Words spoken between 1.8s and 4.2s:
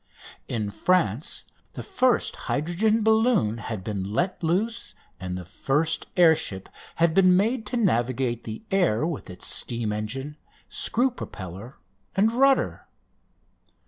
first hydrogen balloon had been